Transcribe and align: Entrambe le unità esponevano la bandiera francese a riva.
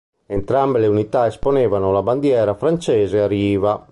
Entrambe 0.25 0.79
le 0.79 0.87
unità 0.87 1.27
esponevano 1.27 1.91
la 1.91 2.01
bandiera 2.01 2.55
francese 2.55 3.21
a 3.21 3.27
riva. 3.27 3.85